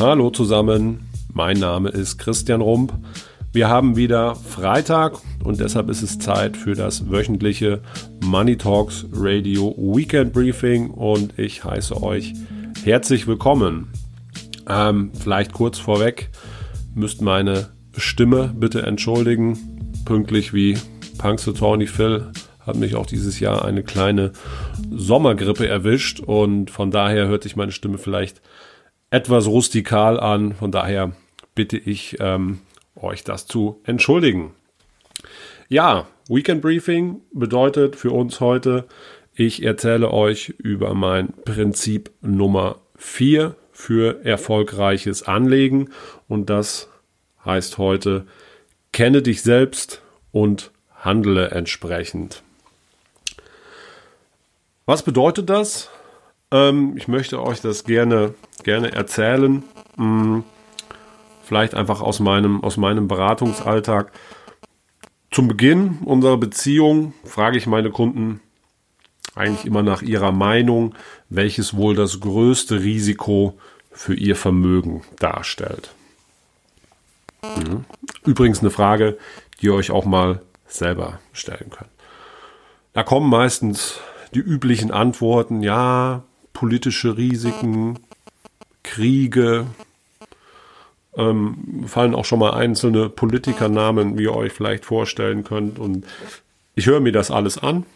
Hallo 0.00 0.30
zusammen, 0.30 1.08
mein 1.32 1.58
Name 1.58 1.88
ist 1.88 2.18
Christian 2.18 2.60
Rump. 2.60 2.92
Wir 3.52 3.68
haben 3.68 3.96
wieder 3.96 4.36
Freitag 4.36 5.18
und 5.42 5.58
deshalb 5.58 5.90
ist 5.90 6.02
es 6.02 6.20
Zeit 6.20 6.56
für 6.56 6.76
das 6.76 7.10
wöchentliche 7.10 7.80
Money 8.22 8.56
Talks 8.56 9.06
Radio 9.12 9.74
Weekend 9.76 10.32
Briefing 10.32 10.90
und 10.90 11.36
ich 11.36 11.64
heiße 11.64 12.00
euch 12.00 12.34
herzlich 12.84 13.26
willkommen. 13.26 13.88
Ähm, 14.68 15.10
vielleicht 15.18 15.52
kurz 15.52 15.80
vorweg, 15.80 16.30
müsst 16.94 17.20
meine 17.20 17.70
Stimme 17.96 18.54
bitte 18.56 18.82
entschuldigen. 18.82 19.58
Pünktlich 20.04 20.54
wie 20.54 20.78
Punxsutawney 21.18 21.88
Phil 21.88 22.30
hat 22.60 22.76
mich 22.76 22.94
auch 22.94 23.06
dieses 23.06 23.40
Jahr 23.40 23.64
eine 23.64 23.82
kleine 23.82 24.30
Sommergrippe 24.92 25.66
erwischt 25.66 26.20
und 26.20 26.70
von 26.70 26.92
daher 26.92 27.26
hört 27.26 27.42
sich 27.42 27.56
meine 27.56 27.72
Stimme 27.72 27.98
vielleicht 27.98 28.40
etwas 29.10 29.46
rustikal 29.46 30.18
an. 30.20 30.54
Von 30.54 30.72
daher 30.72 31.12
bitte 31.54 31.76
ich 31.76 32.16
ähm, 32.20 32.60
euch 32.96 33.24
das 33.24 33.46
zu 33.46 33.80
entschuldigen. 33.84 34.54
Ja, 35.68 36.06
Weekend 36.28 36.62
Briefing 36.62 37.22
bedeutet 37.32 37.96
für 37.96 38.10
uns 38.10 38.40
heute, 38.40 38.86
ich 39.34 39.62
erzähle 39.62 40.10
euch 40.10 40.50
über 40.58 40.94
mein 40.94 41.32
Prinzip 41.44 42.10
Nummer 42.20 42.76
4 42.96 43.54
für 43.70 44.24
erfolgreiches 44.24 45.22
Anlegen 45.22 45.90
und 46.26 46.50
das 46.50 46.88
heißt 47.44 47.78
heute, 47.78 48.26
kenne 48.92 49.22
dich 49.22 49.42
selbst 49.42 50.02
und 50.32 50.70
handle 50.96 51.50
entsprechend. 51.50 52.42
Was 54.86 55.02
bedeutet 55.02 55.48
das? 55.48 55.90
Ähm, 56.50 56.96
ich 56.96 57.08
möchte 57.08 57.42
euch 57.42 57.60
das 57.60 57.84
gerne, 57.84 58.34
gerne 58.62 58.92
erzählen. 58.92 59.62
Hm, 59.96 60.44
vielleicht 61.42 61.74
einfach 61.74 62.00
aus 62.00 62.20
meinem, 62.20 62.62
aus 62.62 62.76
meinem 62.76 63.08
Beratungsalltag. 63.08 64.12
Zum 65.30 65.48
Beginn 65.48 65.98
unserer 66.04 66.38
Beziehung 66.38 67.12
frage 67.24 67.58
ich 67.58 67.66
meine 67.66 67.90
Kunden 67.90 68.40
eigentlich 69.34 69.66
immer 69.66 69.82
nach 69.82 70.02
ihrer 70.02 70.32
Meinung, 70.32 70.94
welches 71.28 71.76
wohl 71.76 71.94
das 71.94 72.20
größte 72.20 72.82
Risiko 72.82 73.58
für 73.92 74.14
ihr 74.14 74.36
Vermögen 74.36 75.02
darstellt. 75.18 75.90
Mhm. 77.42 77.84
Übrigens 78.24 78.60
eine 78.60 78.70
Frage, 78.70 79.16
die 79.60 79.66
ihr 79.66 79.74
euch 79.74 79.90
auch 79.90 80.04
mal 80.04 80.42
selber 80.66 81.20
stellen 81.32 81.70
könnt. 81.70 81.90
Da 82.92 83.02
kommen 83.04 83.30
meistens 83.30 84.00
die 84.34 84.40
üblichen 84.40 84.90
Antworten, 84.90 85.62
ja, 85.62 86.24
politische 86.58 87.16
Risiken, 87.16 88.00
Kriege, 88.82 89.66
ähm, 91.16 91.84
fallen 91.86 92.16
auch 92.16 92.24
schon 92.24 92.40
mal 92.40 92.50
einzelne 92.54 93.08
Politikernamen, 93.08 94.18
wie 94.18 94.24
ihr 94.24 94.34
euch 94.34 94.52
vielleicht 94.52 94.84
vorstellen 94.84 95.44
könnt. 95.44 95.78
Und 95.78 96.04
ich 96.74 96.86
höre 96.86 96.98
mir 96.98 97.12
das 97.12 97.30
alles 97.30 97.58
an. 97.58 97.86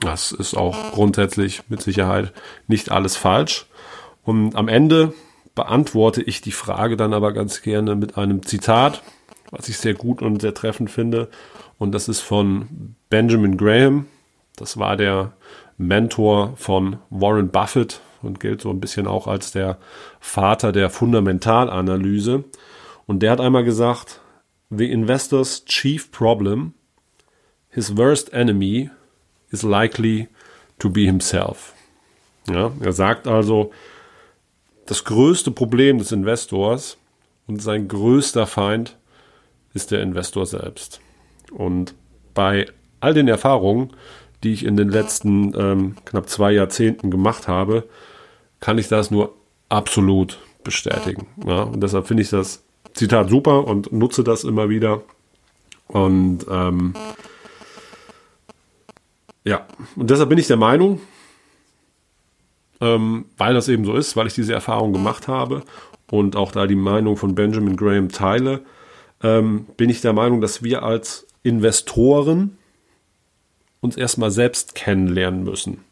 Das 0.00 0.32
ist 0.32 0.56
auch 0.56 0.92
grundsätzlich 0.92 1.60
mit 1.68 1.82
Sicherheit 1.82 2.32
nicht 2.68 2.90
alles 2.90 3.18
falsch. 3.18 3.66
Und 4.22 4.56
am 4.56 4.68
Ende 4.68 5.12
beantworte 5.54 6.22
ich 6.22 6.40
die 6.40 6.52
Frage 6.52 6.96
dann 6.96 7.12
aber 7.12 7.32
ganz 7.32 7.60
gerne 7.60 7.96
mit 7.96 8.16
einem 8.16 8.46
Zitat, 8.46 9.02
was 9.50 9.68
ich 9.68 9.76
sehr 9.76 9.94
gut 9.94 10.22
und 10.22 10.40
sehr 10.40 10.54
treffend 10.54 10.90
finde. 10.90 11.28
Und 11.78 11.92
das 11.92 12.08
ist 12.08 12.20
von 12.20 12.96
Benjamin 13.10 13.58
Graham. 13.58 14.06
Das 14.56 14.78
war 14.78 14.96
der 14.96 15.34
Mentor 15.76 16.54
von 16.56 16.98
Warren 17.10 17.50
Buffett 17.50 18.00
und 18.22 18.40
gilt 18.40 18.60
so 18.60 18.70
ein 18.70 18.80
bisschen 18.80 19.06
auch 19.06 19.26
als 19.26 19.52
der 19.52 19.78
Vater 20.20 20.72
der 20.72 20.90
Fundamentalanalyse. 20.90 22.44
Und 23.06 23.22
der 23.22 23.32
hat 23.32 23.40
einmal 23.40 23.64
gesagt, 23.64 24.20
The 24.70 24.90
investor's 24.90 25.64
chief 25.66 26.10
problem, 26.10 26.74
his 27.68 27.96
worst 27.96 28.32
enemy, 28.32 28.90
is 29.50 29.62
likely 29.62 30.28
to 30.78 30.90
be 30.90 31.02
himself. 31.02 31.74
Ja, 32.50 32.72
er 32.80 32.92
sagt 32.92 33.26
also, 33.26 33.72
das 34.86 35.04
größte 35.04 35.50
Problem 35.50 35.98
des 35.98 36.12
Investors 36.12 36.98
und 37.46 37.62
sein 37.62 37.88
größter 37.88 38.46
Feind 38.46 38.96
ist 39.74 39.90
der 39.90 40.02
Investor 40.02 40.46
selbst. 40.46 41.00
Und 41.52 41.94
bei 42.32 42.66
all 43.00 43.14
den 43.14 43.28
Erfahrungen, 43.28 43.92
die 44.44 44.52
ich 44.52 44.64
in 44.64 44.76
den 44.76 44.90
letzten 44.90 45.52
ähm, 45.58 45.96
knapp 46.04 46.28
zwei 46.28 46.52
Jahrzehnten 46.52 47.10
gemacht 47.10 47.48
habe, 47.48 47.84
kann 48.60 48.78
ich 48.78 48.88
das 48.88 49.10
nur 49.10 49.34
absolut 49.68 50.38
bestätigen. 50.62 51.26
Ja? 51.44 51.62
Und 51.62 51.80
deshalb 51.80 52.06
finde 52.06 52.22
ich 52.22 52.30
das 52.30 52.62
Zitat 52.92 53.30
super 53.30 53.66
und 53.66 53.92
nutze 53.92 54.22
das 54.22 54.44
immer 54.44 54.68
wieder. 54.68 55.02
Und 55.88 56.46
ähm, 56.48 56.94
ja, 59.44 59.66
und 59.96 60.08
deshalb 60.10 60.28
bin 60.28 60.38
ich 60.38 60.46
der 60.46 60.56
Meinung, 60.56 61.00
ähm, 62.80 63.26
weil 63.36 63.54
das 63.54 63.68
eben 63.68 63.84
so 63.84 63.94
ist, 63.94 64.16
weil 64.16 64.26
ich 64.26 64.34
diese 64.34 64.54
Erfahrung 64.54 64.92
gemacht 64.92 65.28
habe 65.28 65.62
und 66.10 66.36
auch 66.36 66.52
da 66.52 66.66
die 66.66 66.76
Meinung 66.76 67.16
von 67.16 67.34
Benjamin 67.34 67.76
Graham 67.76 68.10
teile, 68.10 68.62
ähm, 69.22 69.66
bin 69.76 69.90
ich 69.90 70.00
der 70.00 70.12
Meinung, 70.12 70.40
dass 70.40 70.62
wir 70.62 70.82
als 70.82 71.26
Investoren 71.42 72.56
uns 73.84 73.96
erstmal 73.96 74.30
selbst 74.30 74.74
kennenlernen 74.74 75.44
müssen. 75.44 75.84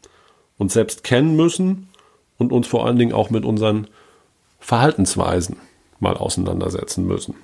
Uns 0.57 0.73
selbst 0.73 1.03
kennen 1.03 1.35
müssen 1.35 1.89
und 2.37 2.51
uns 2.51 2.67
vor 2.67 2.85
allen 2.85 2.97
Dingen 2.97 3.13
auch 3.13 3.29
mit 3.29 3.45
unseren 3.45 3.87
Verhaltensweisen 4.59 5.57
mal 5.99 6.17
auseinandersetzen 6.17 7.05
müssen. 7.05 7.35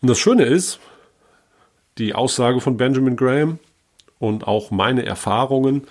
Und 0.00 0.08
das 0.08 0.18
Schöne 0.18 0.44
ist, 0.44 0.78
die 1.98 2.14
Aussage 2.14 2.60
von 2.60 2.76
Benjamin 2.76 3.16
Graham 3.16 3.58
und 4.18 4.46
auch 4.46 4.70
meine 4.70 5.04
Erfahrungen 5.04 5.86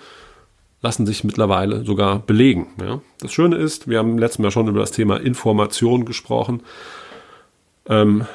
lassen 0.80 1.06
sich 1.06 1.24
mittlerweile 1.24 1.84
sogar 1.84 2.18
belegen. 2.18 2.68
Ja. 2.80 3.00
Das 3.20 3.32
Schöne 3.32 3.56
ist, 3.56 3.88
wir 3.88 3.98
haben 3.98 4.18
letztes 4.18 4.38
Mal 4.38 4.50
schon 4.50 4.68
über 4.68 4.80
das 4.80 4.90
Thema 4.90 5.16
Information 5.20 6.04
gesprochen. 6.04 6.62
Ähm, 7.88 8.26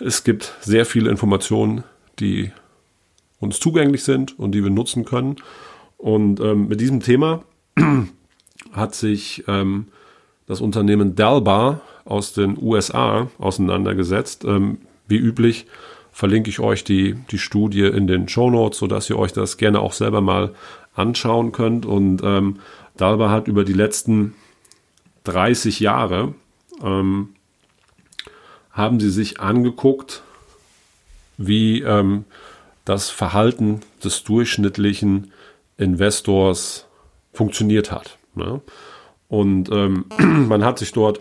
es 0.00 0.24
gibt 0.24 0.54
sehr 0.60 0.86
viele 0.86 1.10
Informationen, 1.10 1.84
die 2.18 2.52
uns 3.40 3.58
zugänglich 3.58 4.04
sind 4.04 4.38
und 4.38 4.52
die 4.52 4.62
wir 4.62 4.70
nutzen 4.70 5.04
können. 5.04 5.36
Und 5.96 6.40
ähm, 6.40 6.68
mit 6.68 6.80
diesem 6.80 7.00
Thema 7.00 7.42
hat 8.72 8.94
sich 8.94 9.44
ähm, 9.48 9.88
das 10.46 10.60
Unternehmen 10.60 11.16
Dalbar 11.16 11.80
aus 12.04 12.32
den 12.32 12.56
USA 12.60 13.28
auseinandergesetzt. 13.38 14.44
Ähm, 14.44 14.78
wie 15.08 15.16
üblich 15.16 15.66
verlinke 16.12 16.50
ich 16.50 16.60
euch 16.60 16.84
die, 16.84 17.14
die 17.30 17.38
Studie 17.38 17.84
in 17.84 18.06
den 18.06 18.28
Show 18.28 18.50
Notes, 18.50 18.78
sodass 18.78 19.10
ihr 19.10 19.18
euch 19.18 19.32
das 19.32 19.56
gerne 19.56 19.80
auch 19.80 19.92
selber 19.92 20.20
mal 20.20 20.54
anschauen 20.94 21.52
könnt. 21.52 21.86
Und 21.86 22.22
ähm, 22.22 22.60
Dalbar 22.96 23.30
hat 23.30 23.48
über 23.48 23.64
die 23.64 23.72
letzten 23.72 24.34
30 25.24 25.80
Jahre 25.80 26.34
ähm, 26.82 27.30
haben 28.72 29.00
sie 29.00 29.10
sich 29.10 29.40
angeguckt, 29.40 30.22
wie 31.36 31.82
ähm, 31.82 32.24
das 32.84 33.10
Verhalten 33.10 33.80
des 34.02 34.24
durchschnittlichen 34.24 35.32
Investors 35.76 36.86
funktioniert 37.32 37.90
hat. 37.90 38.18
Ne? 38.34 38.60
Und 39.28 39.70
ähm, 39.70 40.06
man 40.18 40.64
hat 40.64 40.78
sich 40.78 40.92
dort, 40.92 41.20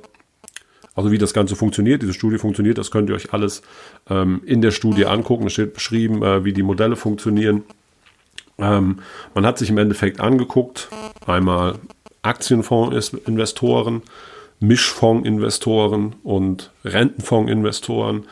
also 0.95 1.11
wie 1.11 1.17
das 1.17 1.33
Ganze 1.33 1.55
funktioniert, 1.55 2.01
diese 2.01 2.13
Studie 2.13 2.37
funktioniert, 2.37 2.77
das 2.77 2.91
könnt 2.91 3.09
ihr 3.09 3.15
euch 3.15 3.33
alles 3.33 3.61
ähm, 4.09 4.41
in 4.45 4.61
der 4.61 4.71
Studie 4.71 5.05
angucken. 5.05 5.47
Es 5.47 5.53
steht 5.53 5.73
beschrieben, 5.73 6.23
äh, 6.23 6.43
wie 6.43 6.53
die 6.53 6.63
Modelle 6.63 6.95
funktionieren. 6.95 7.63
Ähm, 8.57 8.99
man 9.33 9.45
hat 9.45 9.57
sich 9.57 9.69
im 9.69 9.77
Endeffekt 9.77 10.19
angeguckt, 10.19 10.89
einmal 11.25 11.75
Aktienfondsinvestoren, 12.21 14.01
Mischfondsinvestoren 14.59 16.15
und 16.23 16.71
Rentenfondsinvestoren 16.83 18.25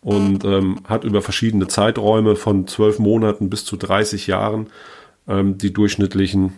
und 0.00 0.44
ähm, 0.44 0.80
hat 0.84 1.04
über 1.04 1.22
verschiedene 1.22 1.68
Zeiträume 1.68 2.36
von 2.36 2.66
zwölf 2.66 2.98
Monaten 2.98 3.50
bis 3.50 3.64
zu 3.64 3.76
30 3.76 4.26
Jahren 4.26 4.68
ähm, 5.26 5.58
die 5.58 5.72
durchschnittlichen 5.72 6.54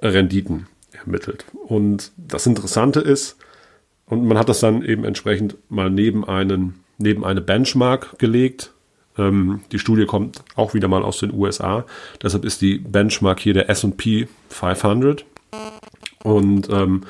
Renditen 0.00 0.66
ermittelt. 0.92 1.44
Und 1.66 2.12
das 2.16 2.46
Interessante 2.46 3.00
ist, 3.00 3.36
und 4.06 4.26
man 4.26 4.38
hat 4.38 4.48
das 4.48 4.60
dann 4.60 4.82
eben 4.82 5.04
entsprechend 5.04 5.56
mal 5.70 5.88
neben 5.88 6.24
einen 6.24 6.82
neben 7.02 7.24
eine 7.24 7.40
Benchmark 7.40 8.18
gelegt. 8.18 8.72
Ähm, 9.18 9.60
die 9.72 9.78
Studie 9.78 10.06
kommt 10.06 10.42
auch 10.54 10.74
wieder 10.74 10.88
mal 10.88 11.02
aus 11.02 11.18
den 11.18 11.32
USA. 11.34 11.84
Deshalb 12.22 12.44
ist 12.44 12.62
die 12.62 12.78
Benchmark 12.78 13.40
hier 13.40 13.54
der 13.54 13.68
S&P 13.68 14.28
500. 14.48 15.24
Und 16.22 16.68
ähm, 16.70 17.02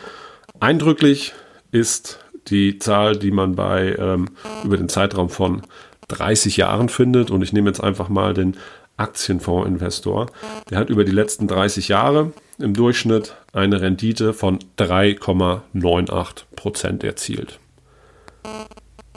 eindrücklich 0.58 1.34
ist 1.70 2.21
die 2.48 2.78
Zahl, 2.78 3.16
die 3.16 3.30
man 3.30 3.54
bei 3.54 3.94
ähm, 3.98 4.26
über 4.64 4.76
den 4.76 4.88
Zeitraum 4.88 5.28
von 5.28 5.62
30 6.08 6.56
Jahren 6.56 6.88
findet. 6.88 7.30
Und 7.30 7.42
ich 7.42 7.52
nehme 7.52 7.70
jetzt 7.70 7.82
einfach 7.82 8.08
mal 8.08 8.34
den 8.34 8.56
Aktienfondsinvestor. 8.96 10.26
Der 10.70 10.78
hat 10.78 10.90
über 10.90 11.04
die 11.04 11.12
letzten 11.12 11.46
30 11.48 11.88
Jahre 11.88 12.32
im 12.58 12.74
Durchschnitt 12.74 13.34
eine 13.52 13.80
Rendite 13.80 14.34
von 14.34 14.58
3,98% 14.78 17.04
erzielt. 17.04 17.58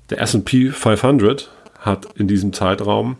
Der 0.09 0.21
SP 0.21 0.69
500 0.71 1.49
hat 1.79 2.07
in 2.15 2.27
diesem 2.27 2.53
Zeitraum 2.53 3.17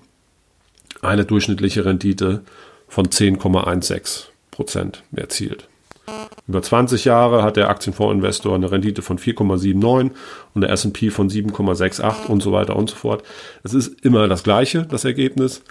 eine 1.02 1.26
durchschnittliche 1.26 1.86
Rendite 1.86 2.42
von 2.88 3.08
10,16% 3.08 4.98
erzielt. 5.16 5.68
Über 6.48 6.62
20 6.62 7.06
Jahre 7.06 7.42
hat 7.42 7.58
der 7.58 7.70
Aktienfondsinvestor 7.70 8.54
eine 8.54 8.72
Rendite 8.72 9.02
von 9.02 9.18
4,79 9.18 10.12
und 10.54 10.62
der 10.62 10.70
S&P 10.70 11.10
von 11.10 11.30
7,68 11.30 12.28
und 12.28 12.44
so 12.44 12.52
weiter 12.52 12.76
und 12.76 12.90
so 12.90 12.96
fort. 12.96 13.24
Es 13.64 13.74
ist 13.74 14.06
immer 14.06 14.28
das 14.28 14.44
gleiche, 14.44 14.84
das 14.84 15.06
Ergebnis. 15.06 15.64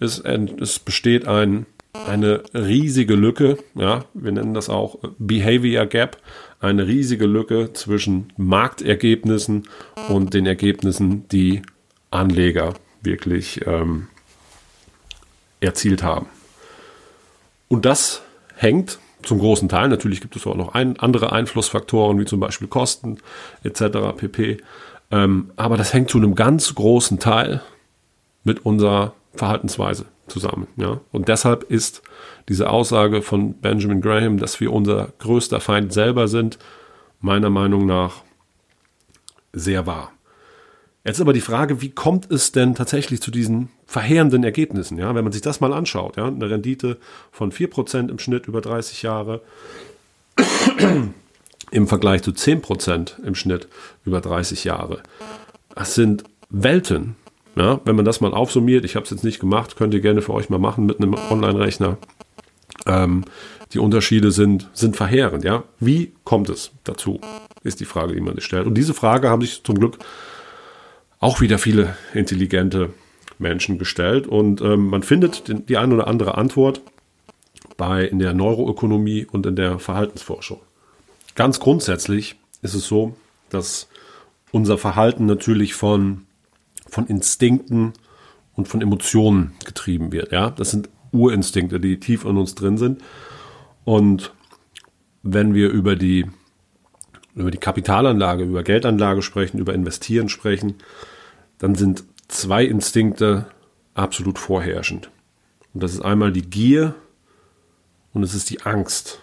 Es, 0.00 0.18
es 0.20 0.78
besteht 0.78 1.28
ein, 1.28 1.66
eine 2.08 2.42
riesige 2.54 3.14
Lücke, 3.14 3.58
ja, 3.74 4.06
wir 4.14 4.32
nennen 4.32 4.54
das 4.54 4.70
auch 4.70 4.98
Behavior 5.18 5.84
Gap, 5.84 6.16
eine 6.60 6.86
riesige 6.86 7.26
Lücke 7.26 7.74
zwischen 7.74 8.32
Marktergebnissen 8.38 9.68
und 10.08 10.32
den 10.32 10.46
Ergebnissen, 10.46 11.28
die 11.28 11.60
Anleger 12.10 12.74
wirklich 13.02 13.66
ähm, 13.66 14.08
erzielt 15.60 16.02
haben. 16.02 16.26
Und 17.68 17.84
das 17.84 18.22
hängt 18.56 18.98
zum 19.26 19.38
großen 19.38 19.68
Teil. 19.68 19.88
Natürlich 19.88 20.20
gibt 20.20 20.36
es 20.36 20.46
auch 20.46 20.56
noch 20.56 20.74
ein, 20.74 20.98
andere 20.98 21.32
Einflussfaktoren, 21.32 22.18
wie 22.18 22.24
zum 22.24 22.40
Beispiel 22.40 22.68
Kosten 22.68 23.18
etc. 23.62 24.16
pp. 24.16 24.58
Ähm, 25.10 25.50
aber 25.56 25.76
das 25.76 25.92
hängt 25.92 26.10
zu 26.10 26.18
einem 26.18 26.34
ganz 26.34 26.74
großen 26.74 27.18
Teil 27.18 27.62
mit 28.44 28.64
unserer 28.64 29.14
Verhaltensweise 29.34 30.06
zusammen. 30.26 30.66
Ja? 30.76 31.00
Und 31.12 31.28
deshalb 31.28 31.64
ist 31.64 32.02
diese 32.48 32.70
Aussage 32.70 33.22
von 33.22 33.54
Benjamin 33.54 34.00
Graham, 34.00 34.38
dass 34.38 34.60
wir 34.60 34.72
unser 34.72 35.08
größter 35.18 35.60
Feind 35.60 35.92
selber 35.92 36.28
sind, 36.28 36.58
meiner 37.20 37.50
Meinung 37.50 37.86
nach 37.86 38.22
sehr 39.52 39.86
wahr. 39.86 40.12
Jetzt 41.04 41.20
aber 41.20 41.32
die 41.32 41.40
Frage, 41.40 41.82
wie 41.82 41.90
kommt 41.90 42.30
es 42.30 42.52
denn 42.52 42.74
tatsächlich 42.74 43.20
zu 43.20 43.30
diesen 43.30 43.70
verheerenden 43.92 44.42
Ergebnissen? 44.42 44.96
Ja, 44.96 45.14
wenn 45.14 45.22
man 45.22 45.34
sich 45.34 45.42
das 45.42 45.60
mal 45.60 45.74
anschaut, 45.74 46.16
ja, 46.16 46.26
eine 46.26 46.48
Rendite 46.48 46.96
von 47.30 47.52
4% 47.52 48.08
im 48.08 48.18
Schnitt 48.18 48.46
über 48.46 48.62
30 48.62 49.02
Jahre 49.02 49.42
im 51.70 51.86
Vergleich 51.86 52.22
zu 52.22 52.30
10% 52.30 53.22
im 53.22 53.34
Schnitt 53.34 53.68
über 54.06 54.22
30 54.22 54.64
Jahre. 54.64 55.02
Das 55.74 55.94
sind 55.94 56.24
Welten. 56.48 57.16
Ja, 57.54 57.82
wenn 57.84 57.94
man 57.94 58.06
das 58.06 58.22
mal 58.22 58.32
aufsummiert, 58.32 58.86
ich 58.86 58.96
habe 58.96 59.04
es 59.04 59.10
jetzt 59.10 59.24
nicht 59.24 59.40
gemacht, 59.40 59.76
könnt 59.76 59.92
ihr 59.92 60.00
gerne 60.00 60.22
für 60.22 60.32
euch 60.32 60.48
mal 60.48 60.58
machen 60.58 60.86
mit 60.86 60.96
einem 60.98 61.12
Online-Rechner. 61.12 61.98
Ähm, 62.86 63.26
die 63.74 63.78
Unterschiede 63.78 64.30
sind, 64.30 64.70
sind 64.72 64.96
verheerend. 64.96 65.44
Ja? 65.44 65.64
Wie 65.78 66.12
kommt 66.24 66.48
es 66.48 66.70
dazu, 66.84 67.20
ist 67.62 67.80
die 67.80 67.84
Frage, 67.84 68.14
die 68.14 68.22
man 68.22 68.36
sich 68.36 68.44
stellt. 68.44 68.66
Und 68.66 68.74
diese 68.74 68.94
Frage 68.94 69.28
haben 69.28 69.42
sich 69.42 69.62
zum 69.62 69.78
Glück 69.78 69.98
auch 71.18 71.42
wieder 71.42 71.58
viele 71.58 71.94
intelligente 72.14 72.88
Menschen 73.42 73.78
gestellt. 73.78 74.26
Und 74.26 74.60
ähm, 74.62 74.86
man 74.88 75.02
findet 75.02 75.48
den, 75.48 75.66
die 75.66 75.76
eine 75.76 75.94
oder 75.94 76.06
andere 76.06 76.38
Antwort 76.38 76.80
bei 77.76 78.04
in 78.04 78.18
der 78.18 78.32
Neuroökonomie 78.32 79.26
und 79.26 79.44
in 79.46 79.56
der 79.56 79.78
Verhaltensforschung. 79.78 80.60
Ganz 81.34 81.60
grundsätzlich 81.60 82.36
ist 82.62 82.74
es 82.74 82.86
so, 82.86 83.16
dass 83.50 83.88
unser 84.50 84.78
Verhalten 84.78 85.26
natürlich 85.26 85.74
von, 85.74 86.22
von 86.86 87.06
Instinkten 87.06 87.92
und 88.54 88.68
von 88.68 88.80
Emotionen 88.82 89.52
getrieben 89.64 90.12
wird. 90.12 90.32
Ja? 90.32 90.50
Das 90.50 90.70
sind 90.70 90.88
Urinstinkte, 91.10 91.80
die 91.80 91.98
tief 92.00 92.24
in 92.24 92.36
uns 92.36 92.54
drin 92.54 92.78
sind. 92.78 93.02
Und 93.84 94.32
wenn 95.22 95.54
wir 95.54 95.70
über 95.70 95.96
die, 95.96 96.26
über 97.34 97.50
die 97.50 97.58
Kapitalanlage, 97.58 98.44
über 98.44 98.62
Geldanlage 98.62 99.22
sprechen, 99.22 99.58
über 99.58 99.74
Investieren 99.74 100.28
sprechen, 100.28 100.74
dann 101.58 101.74
sind 101.74 102.04
zwei 102.32 102.64
Instinkte 102.64 103.46
absolut 103.94 104.38
vorherrschend. 104.38 105.10
Und 105.74 105.82
das 105.82 105.92
ist 105.92 106.02
einmal 106.02 106.32
die 106.32 106.42
Gier 106.42 106.94
und 108.12 108.22
es 108.22 108.34
ist 108.34 108.50
die 108.50 108.62
Angst. 108.62 109.20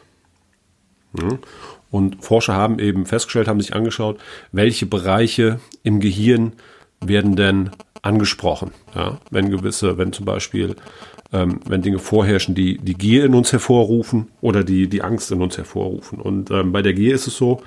Und 1.92 2.24
Forscher 2.24 2.54
haben 2.54 2.80
eben 2.80 3.06
festgestellt, 3.06 3.48
haben 3.48 3.62
sich 3.62 3.76
angeschaut, 3.76 4.20
welche 4.52 4.86
Bereiche 4.86 5.60
im 5.84 6.00
Gehirn 6.00 6.54
werden 7.02 7.36
denn 7.36 7.72
angesprochen. 8.02 8.72
Ja, 8.96 9.20
wenn 9.32 9.50
gewisse, 9.50 9.98
wenn 9.98 10.14
zum 10.14 10.26
Beispiel, 10.26 10.76
ähm, 11.34 11.60
wenn 11.66 11.82
Dinge 11.82 12.00
vorherrschen, 12.00 12.56
die 12.56 12.78
die 12.78 12.94
Gier 12.94 13.26
in 13.26 13.34
uns 13.34 13.52
hervorrufen 13.52 14.28
oder 14.42 14.64
die 14.64 14.88
die 14.88 15.02
Angst 15.02 15.32
in 15.32 15.42
uns 15.42 15.58
hervorrufen. 15.58 16.20
Und 16.20 16.52
ähm, 16.52 16.72
bei 16.72 16.82
der 16.82 16.94
Gier 16.94 17.16
ist 17.16 17.28
es 17.28 17.36
so, 17.36 17.62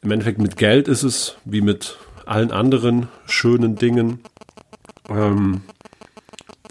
im 0.00 0.10
Endeffekt 0.10 0.38
mit 0.38 0.56
Geld 0.56 0.88
ist 0.88 1.02
es 1.02 1.36
wie 1.44 1.60
mit 1.60 1.98
allen 2.28 2.50
anderen 2.50 3.08
schönen 3.26 3.76
Dingen 3.76 4.20
ähm, 5.08 5.62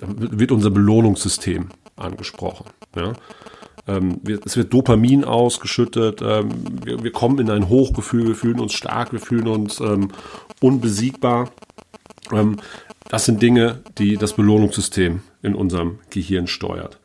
wird 0.02 0.52
unser 0.52 0.70
Belohnungssystem 0.70 1.70
angesprochen. 1.96 2.66
Ja? 2.96 3.14
Ähm, 3.88 4.22
es 4.46 4.58
wird 4.58 4.74
Dopamin 4.74 5.24
ausgeschüttet, 5.24 6.22
ähm, 6.22 6.50
wir, 6.84 7.04
wir, 7.04 7.12
kommen 7.12 7.40
in 7.40 7.50
ein 7.50 7.70
Hochgefühl, 7.70 8.28
wir 8.28 8.36
fühlen 8.36 8.60
uns 8.60 8.74
stark, 8.74 9.12
wir 9.12 9.20
fühlen 9.20 9.48
uns 9.48 9.80
ähm, 9.80 10.10
unbesiegbar. 10.60 11.52
Ähm, 12.32 12.58
das 13.10 13.26
sind 13.26 13.42
Dinge, 13.42 13.82
die 13.98 14.18
das 14.18 14.34
Belohnungssystem 14.34 15.22
in 15.42 15.56
unserem 15.56 16.00
Gehirn 16.10 16.48
steuert. 16.48 17.00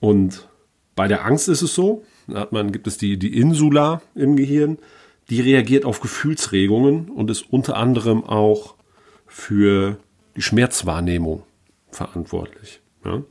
Und 0.00 0.48
bei 0.94 1.08
der 1.08 1.26
Angst 1.26 1.48
ist 1.48 1.62
es 1.62 1.74
so, 1.74 2.04
da 2.26 2.40
hat 2.40 2.52
man, 2.52 2.72
gibt 2.72 2.86
es 2.86 2.96
die, 2.98 3.18
die 3.18 3.38
Insula 3.38 4.00
im 4.14 4.36
Gehirn, 4.36 4.78
die 5.30 5.40
reagiert 5.40 5.84
auf 5.84 6.00
Gefühlsregungen 6.00 7.08
und 7.10 7.30
ist 7.30 7.50
unter 7.50 7.76
anderem 7.76 8.24
auch 8.24 8.74
für 9.26 9.98
die 10.36 10.42
Schmerzwahrnehmung 10.42 11.42
verantwortlich. 11.90 12.80
Ja? 13.04 13.22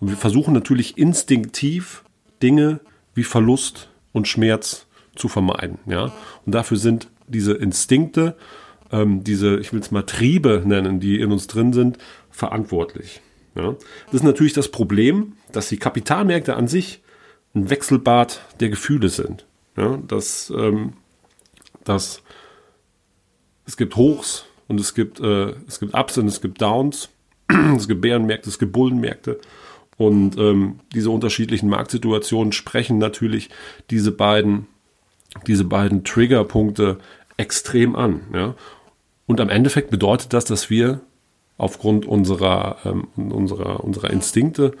Und 0.00 0.08
wir 0.08 0.16
versuchen 0.16 0.54
natürlich 0.54 0.98
instinktiv 0.98 2.04
Dinge 2.42 2.80
wie 3.14 3.24
Verlust 3.24 3.88
und 4.12 4.28
Schmerz 4.28 4.86
zu 5.14 5.28
vermeiden. 5.28 5.78
Ja? 5.86 6.12
Und 6.44 6.54
dafür 6.54 6.76
sind 6.76 7.08
diese 7.26 7.52
Instinkte, 7.52 8.36
ähm, 8.92 9.24
diese, 9.24 9.58
ich 9.58 9.72
will 9.72 9.80
es 9.80 9.90
mal 9.90 10.02
Triebe 10.02 10.62
nennen, 10.64 11.00
die 11.00 11.20
in 11.20 11.32
uns 11.32 11.46
drin 11.46 11.72
sind, 11.72 11.98
verantwortlich. 12.30 13.20
Ja? 13.54 13.74
Das 14.06 14.14
ist 14.14 14.24
natürlich 14.24 14.52
das 14.52 14.70
Problem, 14.70 15.34
dass 15.52 15.68
die 15.68 15.78
Kapitalmärkte 15.78 16.56
an 16.56 16.68
sich 16.68 17.02
ein 17.54 17.68
Wechselbad 17.70 18.40
der 18.60 18.68
Gefühle 18.68 19.08
sind. 19.08 19.46
Ja? 19.76 19.98
Dass 20.06 20.52
ähm, 20.56 20.92
dass 21.88 22.22
es 23.66 23.76
gibt 23.76 23.96
Hochs 23.96 24.44
und 24.68 24.80
es 24.80 24.94
gibt, 24.94 25.20
äh, 25.20 25.54
es 25.66 25.80
gibt 25.80 25.94
Ups 25.94 26.18
und 26.18 26.28
es 26.28 26.40
gibt 26.40 26.60
Downs. 26.60 27.08
es 27.76 27.88
gibt 27.88 28.00
Bärenmärkte, 28.00 28.48
es 28.48 28.58
gibt 28.58 28.72
Bullenmärkte. 28.72 29.40
Und 29.96 30.36
ähm, 30.38 30.80
diese 30.94 31.10
unterschiedlichen 31.10 31.68
Marktsituationen 31.68 32.52
sprechen 32.52 32.98
natürlich 32.98 33.48
diese 33.90 34.12
beiden, 34.12 34.66
diese 35.46 35.64
beiden 35.64 36.04
Triggerpunkte 36.04 36.98
extrem 37.36 37.96
an. 37.96 38.20
Ja? 38.34 38.54
Und 39.26 39.40
am 39.40 39.48
Endeffekt 39.48 39.90
bedeutet 39.90 40.32
das, 40.32 40.44
dass 40.44 40.70
wir 40.70 41.00
aufgrund 41.56 42.04
unserer, 42.04 42.78
ähm, 42.84 43.08
unserer, 43.16 43.82
unserer 43.82 44.10
Instinkte 44.10 44.72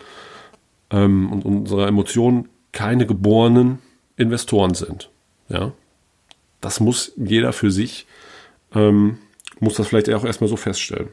ähm, 0.90 1.32
und 1.32 1.44
unserer 1.44 1.88
Emotionen 1.88 2.48
keine 2.72 3.06
geborenen 3.06 3.78
Investoren 4.16 4.74
sind. 4.74 5.10
Ja? 5.48 5.72
Das 6.66 6.80
muss 6.80 7.12
jeder 7.16 7.52
für 7.52 7.70
sich, 7.70 8.06
ähm, 8.74 9.18
muss 9.60 9.74
das 9.74 9.86
vielleicht 9.86 10.10
auch 10.10 10.24
erstmal 10.24 10.50
so 10.50 10.56
feststellen. 10.56 11.10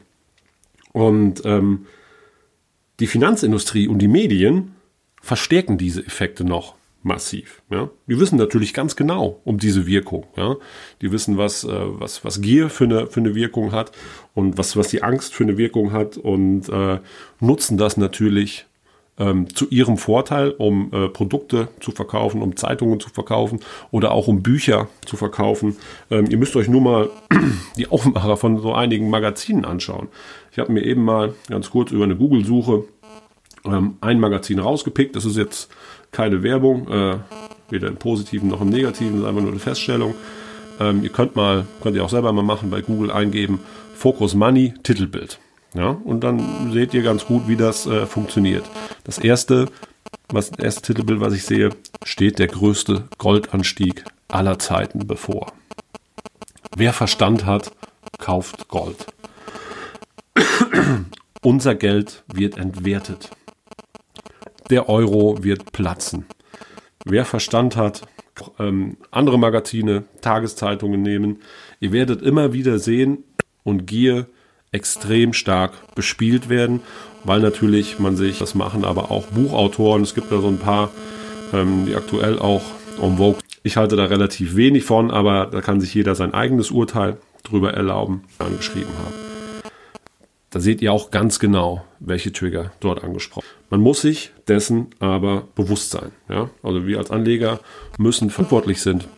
Und 0.90 1.42
ähm, 1.44 1.86
die 2.98 3.06
Finanzindustrie 3.06 3.86
und 3.86 4.00
die 4.00 4.08
Medien 4.08 4.74
verstärken 5.22 5.78
diese 5.78 6.04
Effekte 6.04 6.42
noch 6.42 6.74
massiv. 7.04 7.62
Ja? 7.70 7.88
Die 8.08 8.18
wissen 8.18 8.36
natürlich 8.36 8.74
ganz 8.74 8.96
genau 8.96 9.40
um 9.44 9.58
diese 9.58 9.86
Wirkung. 9.86 10.26
Ja? 10.36 10.56
Die 11.00 11.12
wissen, 11.12 11.38
was, 11.38 11.62
äh, 11.62 11.68
was, 11.70 12.24
was 12.24 12.40
Gier 12.40 12.68
für 12.68 12.84
eine, 12.84 13.06
für 13.06 13.20
eine 13.20 13.36
Wirkung 13.36 13.70
hat 13.70 13.92
und 14.34 14.58
was, 14.58 14.76
was 14.76 14.88
die 14.88 15.04
Angst 15.04 15.34
für 15.34 15.44
eine 15.44 15.56
Wirkung 15.56 15.92
hat 15.92 16.16
und 16.16 16.68
äh, 16.68 16.98
nutzen 17.38 17.78
das 17.78 17.96
natürlich 17.96 18.66
ähm, 19.18 19.54
zu 19.54 19.68
ihrem 19.68 19.96
Vorteil, 19.96 20.50
um 20.50 20.90
äh, 20.92 21.08
Produkte 21.08 21.68
zu 21.80 21.92
verkaufen, 21.92 22.42
um 22.42 22.56
Zeitungen 22.56 23.00
zu 23.00 23.10
verkaufen 23.10 23.60
oder 23.90 24.12
auch 24.12 24.28
um 24.28 24.42
Bücher 24.42 24.88
zu 25.06 25.16
verkaufen. 25.16 25.76
Ähm, 26.10 26.26
ihr 26.28 26.38
müsst 26.38 26.56
euch 26.56 26.68
nur 26.68 26.80
mal 26.80 27.10
die 27.76 27.88
Aufmacher 27.88 28.36
von 28.36 28.60
so 28.60 28.74
einigen 28.74 29.10
Magazinen 29.10 29.64
anschauen. 29.64 30.08
Ich 30.52 30.58
habe 30.58 30.72
mir 30.72 30.84
eben 30.84 31.04
mal 31.04 31.34
ganz 31.48 31.70
kurz 31.70 31.92
über 31.92 32.04
eine 32.04 32.16
Google-Suche 32.16 32.84
ähm, 33.64 33.96
ein 34.00 34.20
Magazin 34.20 34.58
rausgepickt. 34.58 35.16
Das 35.16 35.24
ist 35.24 35.36
jetzt 35.36 35.68
keine 36.12 36.42
Werbung, 36.42 36.88
äh, 36.88 37.16
weder 37.70 37.88
im 37.88 37.96
Positiven 37.96 38.48
noch 38.48 38.60
im 38.60 38.68
Negativen, 38.68 39.14
das 39.14 39.22
ist 39.22 39.28
einfach 39.28 39.42
nur 39.42 39.50
eine 39.50 39.60
Feststellung. 39.60 40.14
Ähm, 40.80 41.02
ihr 41.02 41.10
könnt 41.10 41.36
mal, 41.36 41.66
könnt 41.82 41.96
ihr 41.96 42.04
auch 42.04 42.10
selber 42.10 42.32
mal 42.32 42.42
machen, 42.42 42.70
bei 42.70 42.82
Google 42.82 43.10
eingeben, 43.10 43.60
Focus 43.94 44.34
Money, 44.34 44.74
Titelbild. 44.82 45.38
Ja, 45.74 45.88
und 45.88 46.22
dann 46.22 46.72
seht 46.72 46.94
ihr 46.94 47.02
ganz 47.02 47.26
gut, 47.26 47.48
wie 47.48 47.56
das 47.56 47.86
äh, 47.86 48.06
funktioniert. 48.06 48.64
Das 49.04 49.18
erste 49.18 49.68
was 50.28 50.50
erste 50.50 50.82
Titelbild, 50.82 51.20
was 51.20 51.34
ich 51.34 51.44
sehe, 51.44 51.70
steht 52.02 52.38
der 52.38 52.48
größte 52.48 53.04
Goldanstieg 53.18 54.04
aller 54.28 54.58
Zeiten 54.58 55.06
bevor. 55.06 55.52
Wer 56.76 56.92
Verstand 56.92 57.46
hat, 57.46 57.72
kauft 58.18 58.68
Gold. 58.68 59.06
Unser 61.42 61.74
Geld 61.74 62.24
wird 62.32 62.56
entwertet. 62.56 63.30
Der 64.70 64.88
Euro 64.88 65.44
wird 65.44 65.72
platzen. 65.72 66.24
Wer 67.04 67.24
Verstand 67.24 67.76
hat, 67.76 68.02
ähm, 68.58 68.96
andere 69.10 69.38
Magazine, 69.38 70.04
Tageszeitungen 70.22 71.02
nehmen. 71.02 71.42
Ihr 71.80 71.92
werdet 71.92 72.22
immer 72.22 72.52
wieder 72.52 72.78
sehen 72.78 73.24
und 73.62 73.86
Gier 73.86 74.26
extrem 74.74 75.32
stark 75.32 75.94
bespielt 75.94 76.48
werden, 76.48 76.80
weil 77.22 77.40
natürlich 77.40 77.98
man 77.98 78.16
sich 78.16 78.38
das 78.38 78.54
machen, 78.54 78.84
aber 78.84 79.10
auch 79.10 79.26
Buchautoren, 79.26 80.02
es 80.02 80.14
gibt 80.14 80.30
da 80.30 80.40
so 80.40 80.48
ein 80.48 80.58
paar, 80.58 80.90
ähm, 81.52 81.86
die 81.86 81.94
aktuell 81.94 82.38
auch 82.38 82.62
en 83.00 83.16
vogue. 83.16 83.38
Ich 83.62 83.76
halte 83.76 83.96
da 83.96 84.04
relativ 84.04 84.56
wenig 84.56 84.84
von, 84.84 85.10
aber 85.10 85.46
da 85.46 85.60
kann 85.62 85.80
sich 85.80 85.94
jeder 85.94 86.14
sein 86.14 86.34
eigenes 86.34 86.70
Urteil 86.70 87.16
drüber 87.44 87.72
erlauben, 87.72 88.24
angeschrieben 88.38 88.92
haben. 89.04 89.14
Da 90.50 90.60
seht 90.60 90.82
ihr 90.82 90.92
auch 90.92 91.10
ganz 91.10 91.38
genau, 91.38 91.84
welche 91.98 92.32
Trigger 92.32 92.72
dort 92.80 93.02
angesprochen. 93.02 93.46
Man 93.70 93.80
muss 93.80 94.02
sich 94.02 94.32
dessen 94.46 94.88
aber 95.00 95.48
bewusst 95.56 95.90
sein. 95.90 96.12
Ja? 96.28 96.50
Also 96.62 96.86
wir 96.86 96.98
als 96.98 97.10
Anleger 97.10 97.58
müssen 97.98 98.30
verantwortlich 98.30 98.80
sind, 98.80 99.08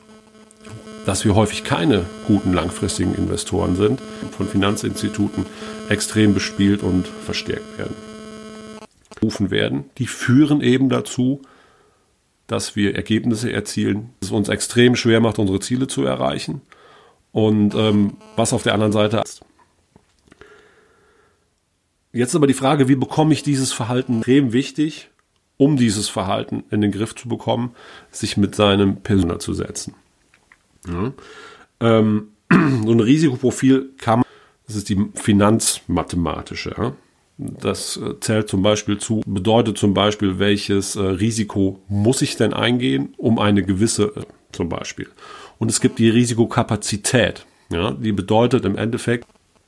dass 1.07 1.25
wir 1.25 1.37
häufig 1.37 1.65
keine 1.65 2.05
guten 2.27 2.53
langfristigen 2.53 3.15
Investoren 3.15 3.77
sind, 3.77 4.03
von 4.37 4.49
Finanzinstituten 4.49 5.47
extrem 5.89 6.35
bespielt 6.35 6.83
und 6.83 7.07
verstärkt 7.07 7.79
werden. 7.79 7.95
Rufen 9.23 9.51
werden, 9.51 9.85
die 9.99 10.09
führen 10.09 10.61
eben 10.61 10.89
dazu, 10.89 11.41
dass 12.49 12.77
wir 12.77 12.97
Ergebnisse 12.97 13.53
erzielen, 13.53 14.11
es 14.21 14.31
uns 14.31 14.49
extrem 14.49 14.97
schwer 14.97 15.21
macht, 15.21 15.39
unsere 15.39 15.61
Ziele 15.61 15.87
zu 15.87 16.05
erreichen. 16.05 16.61
Und 17.33 17.75
ähm, 17.75 18.17
was 18.35 18.53
auf 18.53 18.63
der 18.63 18.75
anderen 18.75 18.93
Seite 18.93 19.23
ist. 19.25 19.43
Jetzt 22.13 22.35
aber 22.35 22.47
die 22.47 22.55
Frage, 22.55 22.89
wie 22.89 22.95
bekomme 22.97 23.33
ich 23.33 23.43
dieses 23.43 23.73
Verhalten 23.73 24.19
extrem 24.19 24.53
wichtig, 24.53 25.11
um 25.57 25.77
dieses 25.77 26.09
Verhalten 26.09 26.65
in 26.71 26.81
den 26.81 26.93
Griff 26.93 27.15
zu 27.15 27.29
bekommen, 27.29 27.75
sich 28.11 28.37
mit 28.37 28.55
seinem 28.55 28.97
Personal 29.03 29.39
zu 29.39 29.55
setzen. 29.55 29.95
Ja. 30.89 31.13
Ähm, 31.81 32.29
so 32.51 32.93
ein 32.93 33.01
Risikoprofil 33.01 33.91
kann 33.99 34.21
man, 34.21 34.29
das 34.67 34.77
ist 34.77 34.89
die 34.89 35.11
finanzmathematische. 35.15 36.75
Ja. 36.77 36.93
Das 37.39 37.99
äh, 37.99 38.19
zählt 38.21 38.49
zum 38.49 38.63
Beispiel 38.63 38.99
zu, 38.99 39.23
bedeutet 39.27 39.77
zum 39.77 39.93
Beispiel, 39.93 40.39
welches 40.39 40.97
äh, 40.97 41.03
Risiko 41.03 41.81
muss 41.89 42.23
ich 42.23 42.37
denn 42.37 42.55
eingehen, 42.55 43.15
um 43.19 43.39
eine 43.39 43.63
gewisse, 43.63 44.05
äh, 44.17 44.23
zum 44.53 44.69
Beispiel. 44.69 45.09
Und 45.59 45.71
es 45.71 45.81
gibt 45.81 45.99
die 45.99 46.09
Risikokapazität. 46.09 47.45
Ja, 47.71 47.91
die 47.91 48.13
bedeutet 48.13 48.65
im 48.65 48.79
Endeffekt, 48.79 49.27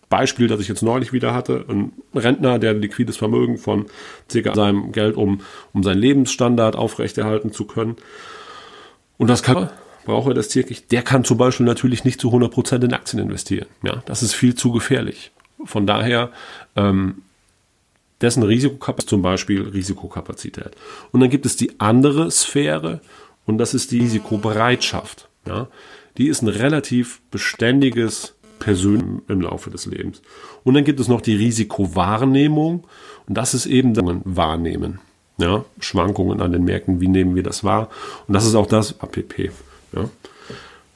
Beispiel, 0.08 0.48
das 0.48 0.60
ich 0.60 0.68
jetzt 0.68 0.82
neulich 0.82 1.12
wieder 1.12 1.34
hatte, 1.34 1.64
ein 1.68 1.92
Rentner, 2.14 2.58
der 2.58 2.70
ein 2.70 2.80
liquides 2.80 3.16
Vermögen 3.16 3.58
von 3.58 3.86
circa 4.30 4.54
seinem 4.54 4.92
Geld, 4.92 5.16
um, 5.16 5.40
um 5.74 5.82
seinen 5.82 5.98
Lebensstandard 5.98 6.76
aufrechterhalten 6.76 7.52
zu 7.52 7.66
können. 7.66 7.96
Und 9.18 9.28
das 9.28 9.42
kann, 9.42 9.68
braucht 10.04 10.28
er 10.28 10.34
das 10.34 10.54
wirklich, 10.54 10.86
der 10.88 11.02
kann 11.02 11.24
zum 11.24 11.38
Beispiel 11.38 11.66
natürlich 11.66 12.04
nicht 12.04 12.20
zu 12.20 12.30
100% 12.30 12.84
in 12.84 12.92
Aktien 12.92 13.22
investieren. 13.22 13.66
Ja, 13.82 14.02
das 14.06 14.22
ist 14.22 14.34
viel 14.34 14.54
zu 14.54 14.72
gefährlich. 14.72 15.30
Von 15.64 15.86
daher, 15.86 16.30
ähm, 16.76 17.22
dessen 18.20 18.42
Risikokapazität, 18.42 19.10
zum 19.10 19.22
Beispiel 19.22 19.62
Risikokapazität. 19.62 20.70
Und 21.12 21.20
dann 21.20 21.30
gibt 21.30 21.46
es 21.46 21.56
die 21.56 21.78
andere 21.78 22.30
Sphäre 22.30 23.00
und 23.46 23.58
das 23.58 23.74
ist 23.74 23.90
die 23.90 24.00
Risikobereitschaft. 24.00 25.28
Ja, 25.46 25.68
die 26.16 26.28
ist 26.28 26.42
ein 26.42 26.48
relativ 26.48 27.20
beständiges 27.30 28.34
persönlich 28.58 29.22
im 29.28 29.40
Laufe 29.40 29.70
des 29.70 29.86
Lebens. 29.86 30.20
Und 30.64 30.74
dann 30.74 30.84
gibt 30.84 31.00
es 31.00 31.08
noch 31.08 31.20
die 31.20 31.36
Risikowahrnehmung 31.36 32.84
und 33.26 33.34
das 33.38 33.54
ist 33.54 33.66
eben 33.66 33.94
dann 33.94 34.22
Wahrnehmen. 34.24 35.00
Ja, 35.38 35.64
Schwankungen 35.78 36.40
an 36.40 36.50
den 36.50 36.64
Märkten, 36.64 37.00
wie 37.00 37.06
nehmen 37.06 37.36
wir 37.36 37.44
das 37.44 37.62
wahr? 37.62 37.88
Und 38.26 38.34
das 38.34 38.44
ist 38.44 38.56
auch 38.56 38.66
das 38.66 39.00
APP. 39.00 39.52
Ja. 39.92 40.08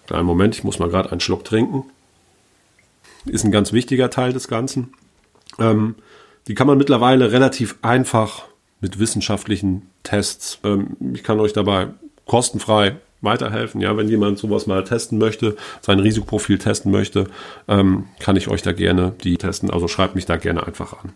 Kleinen 0.07 0.27
Moment, 0.27 0.55
ich 0.55 0.65
muss 0.65 0.79
mal 0.79 0.89
gerade 0.89 1.11
einen 1.11 1.21
Schluck 1.21 1.45
trinken. 1.45 1.85
Ist 3.25 3.45
ein 3.45 3.53
ganz 3.53 3.73
wichtiger 3.73 4.11
Teil 4.11 4.33
des 4.33 4.49
Ganzen. 4.49 4.95
Ähm, 5.59 5.95
die 6.49 6.55
kann 6.55 6.67
man 6.67 6.79
mittlerweile 6.79 7.31
relativ 7.33 7.77
einfach 7.83 8.45
mit 8.81 8.99
wissenschaftlichen 8.99 9.89
Tests. 10.03 10.59
Ähm, 10.65 10.97
ich 11.15 11.23
kann 11.23 11.39
euch 11.41 11.53
dabei 11.53 11.89
kostenfrei 12.27 12.97
weiterhelfen. 13.21 13.81
Ja, 13.81 13.97
wenn 13.97 14.09
jemand 14.09 14.39
sowas 14.39 14.67
mal 14.67 14.83
testen 14.83 15.19
möchte, 15.19 15.57
sein 15.81 16.01
Risikoprofil 16.01 16.59
testen 16.59 16.91
möchte, 16.91 17.29
ähm, 17.69 18.09
kann 18.19 18.37
ich 18.37 18.49
euch 18.49 18.63
da 18.63 18.73
gerne 18.73 19.15
die 19.23 19.37
testen. 19.37 19.71
Also 19.71 19.87
schreibt 19.87 20.17
mich 20.17 20.27
da 20.27 20.37
gerne 20.37 20.67
einfach 20.67 20.93
an. 21.03 21.13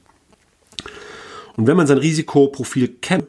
Und 1.56 1.66
wenn 1.66 1.76
man 1.76 1.86
sein 1.86 1.98
Risikoprofil 1.98 2.88
kennt, 3.00 3.26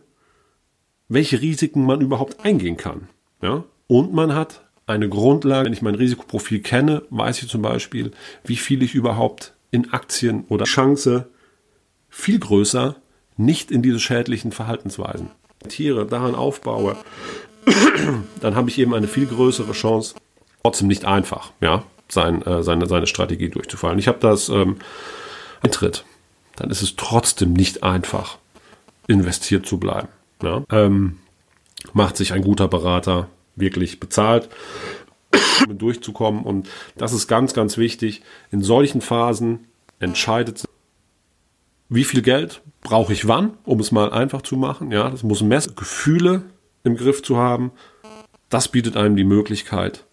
welche 1.10 1.42
Risiken 1.42 1.86
man 1.86 2.01
überhaupt 2.01 2.46
eingehen 2.46 2.77
kann, 2.77 3.08
ja, 3.42 3.63
und 3.88 4.13
man 4.13 4.36
hat 4.36 4.62
eine 4.86 5.10
Grundlage, 5.10 5.65
wenn 5.65 5.74
ich 5.74 5.82
mein 5.82 5.96
Risikoprofil 5.96 6.62
kenne, 6.62 7.03
weiß 7.10 7.41
ich 7.44 7.50
zum 7.50 7.62
Beispiel, 7.62 8.12
wie 8.46 8.56
viel 8.56 8.82
ich 8.84 8.96
überhaupt 8.96 9.53
in 9.72 9.91
Aktien 9.91 10.46
oder 10.48 10.65
Chance 10.65 11.27
viel 12.10 12.39
größer 12.39 12.96
nicht 13.36 13.70
in 13.70 13.82
diese 13.82 14.00
schädlichen 14.00 14.51
Verhaltensweisen 14.51 15.29
Tiere 15.67 16.06
daran 16.06 16.36
aufbaue, 16.36 16.96
dann 18.41 18.56
habe 18.56 18.70
ich 18.70 18.79
eben 18.79 18.94
eine 18.94 19.08
viel 19.08 19.25
größere 19.25 19.74
Chance, 19.74 20.15
trotzdem 20.63 20.88
nicht 20.88 21.06
einfach, 21.06 21.51
ja, 21.62 21.84
sein, 22.10 22.41
äh, 22.44 22.63
seine, 22.63 22.88
seine 22.88 23.08
Strategie 23.08 23.50
durchzufallen. 23.50 24.00
Ich 24.00 24.08
habe 24.08 24.20
das 24.20 24.50
ähm, 24.50 24.77
Eintritt, 25.62 26.06
dann 26.56 26.70
ist 26.70 26.82
es 26.82 26.96
trotzdem 26.96 27.53
nicht 27.53 27.84
einfach, 27.84 28.38
investiert 29.08 29.65
zu 29.65 29.77
bleiben. 29.77 30.08
Ja? 30.41 30.63
Ähm, 30.72 31.20
macht 31.94 32.17
sich 32.17 32.34
ein 32.34 32.41
guter 32.41 32.67
Berater 32.67 33.27
wirklich 33.58 34.00
bezahlt, 34.00 34.50
um 35.68 35.78
durchzukommen. 35.78 36.44
Und 36.44 36.70
das 36.96 37.14
ist 37.14 37.28
ganz, 37.28 37.54
ganz 37.54 37.78
wichtig. 37.78 38.22
In 38.52 38.62
solchen 38.62 39.02
Phasen 39.02 39.68
entscheidet 40.00 40.64
wie 41.90 42.04
viel 42.04 42.22
Geld 42.22 42.62
brauche 42.82 43.14
ich 43.14 43.28
wann, 43.28 43.58
um 43.64 43.80
es 43.80 43.92
mal 43.92 44.12
einfach 44.12 44.42
zu 44.42 44.58
machen. 44.58 44.92
Ja, 44.92 45.10
das 45.10 45.24
muss 45.24 45.42
messen. 45.42 45.76
Gefühle 45.76 46.44
im 46.84 46.98
Griff 46.98 47.24
zu 47.24 47.38
haben, 47.38 47.72
das 48.50 48.68
bietet 48.70 48.98
einem 48.98 49.16
die 49.16 49.24
Möglichkeit, 49.24 50.06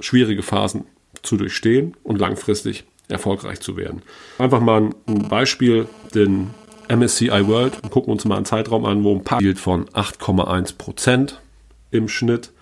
schwierige 0.00 0.42
Phasen 0.42 0.84
zu 1.22 1.36
durchstehen 1.36 1.96
und 2.02 2.18
langfristig 2.18 2.84
erfolgreich 3.08 3.60
zu 3.60 3.76
werden. 3.76 4.02
Einfach 4.38 4.60
mal 4.60 4.90
ein 5.06 5.28
Beispiel, 5.28 5.88
den 6.14 6.50
MSCI 6.88 7.46
World, 7.46 7.82
wir 7.82 7.90
gucken 7.90 8.12
uns 8.12 8.24
mal 8.24 8.36
einen 8.36 8.44
Zeitraum 8.44 8.84
an, 8.84 9.04
wo 9.04 9.14
ein 9.14 9.24
paar 9.24 9.40
Yield 9.40 9.58
von 9.58 9.86
8,1 9.90 10.76
Prozent 10.76 11.40
im 11.90 12.08
Schnitt, 12.08 12.52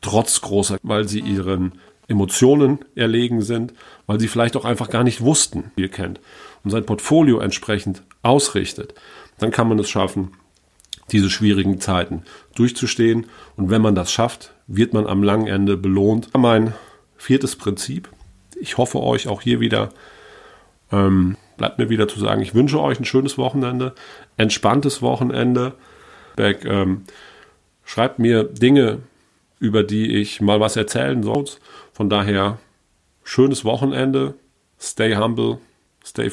trotz 0.00 0.40
großer, 0.40 0.78
weil 0.82 1.08
sie 1.08 1.20
ihren 1.20 1.72
Emotionen 2.08 2.78
erlegen 2.94 3.42
sind, 3.42 3.74
weil 4.06 4.20
sie 4.20 4.28
vielleicht 4.28 4.56
auch 4.56 4.64
einfach 4.64 4.90
gar 4.90 5.04
nicht 5.04 5.20
wussten, 5.20 5.72
wie 5.74 5.82
ihr 5.82 5.90
kennt, 5.90 6.20
und 6.62 6.70
sein 6.70 6.86
Portfolio 6.86 7.40
entsprechend 7.40 8.02
ausrichtet, 8.22 8.94
dann 9.38 9.50
kann 9.50 9.68
man 9.68 9.78
es 9.78 9.88
schaffen, 9.88 10.32
diese 11.12 11.30
schwierigen 11.30 11.80
Zeiten 11.80 12.22
durchzustehen. 12.54 13.26
Und 13.56 13.70
wenn 13.70 13.82
man 13.82 13.94
das 13.94 14.10
schafft, 14.10 14.52
wird 14.66 14.92
man 14.92 15.06
am 15.06 15.22
langen 15.22 15.46
Ende 15.46 15.76
belohnt. 15.76 16.30
Mein 16.36 16.74
viertes 17.16 17.56
Prinzip. 17.56 18.08
Ich 18.60 18.78
hoffe 18.78 19.00
euch 19.00 19.28
auch 19.28 19.42
hier 19.42 19.60
wieder, 19.60 19.90
ähm, 20.90 21.36
bleibt 21.56 21.78
mir 21.78 21.88
wieder 21.88 22.08
zu 22.08 22.18
sagen, 22.18 22.42
ich 22.42 22.54
wünsche 22.54 22.80
euch 22.80 22.98
ein 22.98 23.04
schönes 23.04 23.38
Wochenende, 23.38 23.94
entspanntes 24.36 25.02
Wochenende. 25.02 25.74
Ähm, 26.38 27.04
schreibt 27.86 28.18
mir 28.18 28.44
Dinge, 28.44 28.98
über 29.58 29.82
die 29.82 30.16
ich 30.16 30.42
mal 30.42 30.60
was 30.60 30.76
erzählen 30.76 31.22
soll. 31.22 31.46
Von 31.94 32.10
daher, 32.10 32.58
schönes 33.24 33.64
Wochenende, 33.64 34.34
stay 34.78 35.16
humble, 35.16 35.58
stay 36.04 36.30